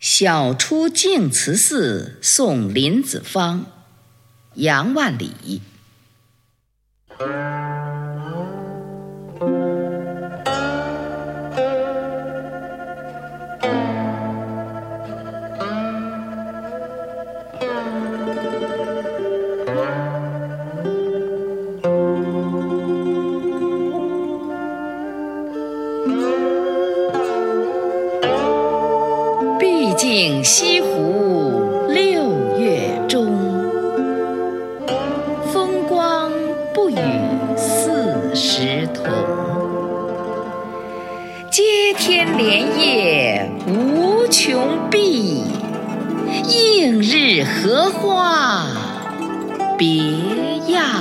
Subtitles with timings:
[0.00, 3.66] 晓出净慈寺送林子方，
[4.54, 5.60] 杨万里。
[30.00, 33.26] 竟西湖六月中，
[35.52, 36.32] 风光
[36.72, 36.96] 不与
[37.54, 39.04] 四时同。
[41.50, 45.44] 接天莲叶无穷碧，
[46.48, 48.68] 映日荷花
[49.76, 49.98] 别
[50.68, 50.99] 样。